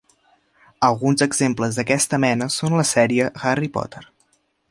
Alguns 0.87 1.23
exemples 1.25 1.77
d'aquesta 1.79 2.19
mena 2.25 2.49
són 2.57 2.79
la 2.81 2.87
sèrie 2.95 3.31
Harry 3.51 3.73
Potter. 3.79 4.05